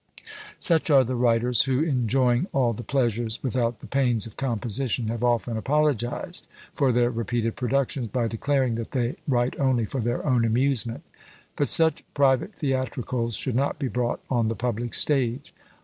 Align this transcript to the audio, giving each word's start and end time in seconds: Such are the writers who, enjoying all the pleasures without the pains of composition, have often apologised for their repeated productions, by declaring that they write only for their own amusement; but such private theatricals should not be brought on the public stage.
Such 0.57 0.89
are 0.89 1.03
the 1.03 1.15
writers 1.15 1.65
who, 1.65 1.83
enjoying 1.83 2.47
all 2.53 2.73
the 2.73 2.81
pleasures 2.81 3.39
without 3.43 3.81
the 3.81 3.85
pains 3.85 4.25
of 4.25 4.35
composition, 4.35 5.09
have 5.09 5.23
often 5.23 5.57
apologised 5.57 6.47
for 6.73 6.91
their 6.91 7.11
repeated 7.11 7.55
productions, 7.55 8.07
by 8.07 8.27
declaring 8.27 8.73
that 8.81 8.93
they 8.93 9.17
write 9.27 9.59
only 9.59 9.85
for 9.85 10.01
their 10.01 10.25
own 10.25 10.43
amusement; 10.43 11.03
but 11.55 11.69
such 11.69 12.03
private 12.15 12.55
theatricals 12.55 13.35
should 13.35 13.53
not 13.55 13.77
be 13.77 13.89
brought 13.89 14.21
on 14.27 14.47
the 14.47 14.55
public 14.55 14.95
stage. 14.95 15.53